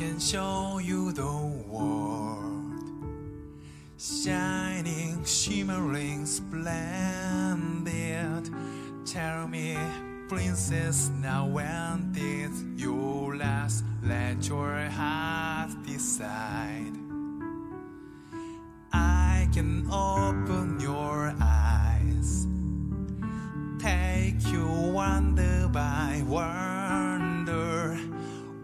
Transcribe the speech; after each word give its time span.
can 0.00 0.18
show 0.18 0.78
you 0.78 1.12
the 1.12 1.62
world. 1.68 2.82
Shining, 3.98 5.24
shimmering, 5.24 6.26
splendid. 6.26 7.90
Tell 9.04 9.46
me, 9.46 9.76
princess, 10.28 11.10
now 11.20 11.46
when 11.46 12.12
did 12.12 12.50
you 12.76 13.36
last 13.36 13.84
let 14.02 14.48
your 14.48 14.74
heart 14.88 15.70
decide? 15.86 16.96
I 18.92 19.48
can 19.52 19.86
open 19.90 20.80
your 20.80 21.34
eyes, 21.40 22.46
take 23.78 24.40
you 24.52 24.66
wonder 24.94 25.68
by 25.68 26.22
wonder, 26.26 26.69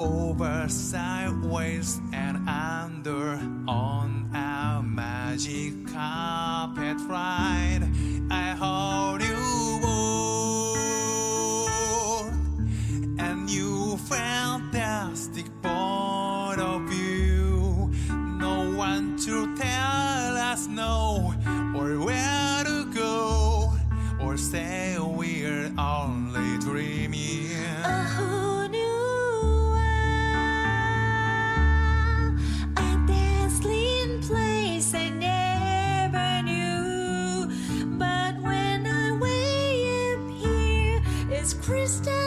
over, 0.00 0.66
sideways, 0.68 2.00
and 2.12 2.48
under 2.48 3.38
on 3.68 4.30
a 4.34 4.82
magic 4.82 5.86
carpet 5.92 6.96
ride. 7.06 7.86
I 8.30 8.54
hold 8.62 9.22
you 9.22 9.36
more, 9.82 10.32
and 13.18 13.50
you 13.50 13.98
fantastic 13.98 15.46
point 15.60 15.79
crystal 41.70 42.19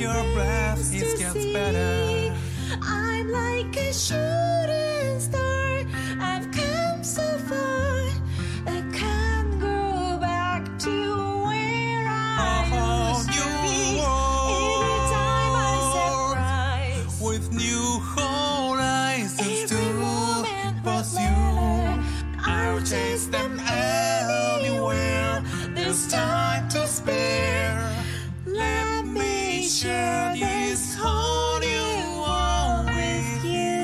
your 0.00 0.22
breath, 0.34 0.94
it 0.94 1.18
gets 1.18 1.44
better. 1.52 2.34
I'm 2.82 3.30
like 3.30 3.76
a 3.76 3.92
shooting 3.92 5.20
star. 5.20 5.84
I've 6.18 6.50
come 6.50 7.04
so 7.04 7.22
far. 7.50 8.08
I 8.66 8.80
can't 8.94 9.60
go 9.60 10.18
back 10.18 10.78
to 10.86 11.44
where 11.44 12.06
I 12.08 12.64
Oh, 12.72 13.18
used 13.18 13.28
to 13.28 13.34
you 13.36 13.44
be. 13.62 14.00
Every 14.56 15.00
time 15.12 15.52
I 15.68 15.72
set 15.92 16.14
price, 16.32 17.20
With 17.20 17.52
new 17.52 18.00
horizons 18.16 19.68
to 19.70 19.82
pursue. 20.82 22.40
I'll 22.42 22.80
chase 22.80 23.26
them 23.26 23.60
anywhere. 23.60 25.42
There's 25.74 26.08
time 26.10 26.70
to 26.70 26.86
spare. 26.86 27.39
Share 29.70 30.34
this 30.34 30.96
whole 30.96 31.60
new 31.60 32.24
with 32.86 33.44
you. 33.44 33.78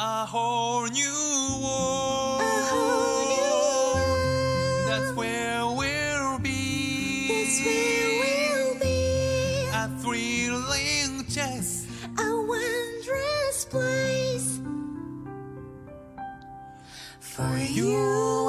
A 0.00 0.24
whole 0.24 0.86
new 0.86 1.60
world. 1.62 2.40
A 2.40 2.44
whole 2.70 3.26
new 3.28 3.52
world. 3.92 4.88
That's 4.88 5.12
where 5.14 5.66
we'll 5.66 6.38
be. 6.38 7.28
That's 7.28 7.60
where 7.66 8.08
we'll 8.22 8.74
be. 8.80 8.98
A 9.74 9.86
thrilling 10.00 11.26
chase. 11.28 11.86
A 12.18 12.20
wondrous 12.48 13.66
place 13.66 14.58
for 17.20 17.58
you 17.58 18.39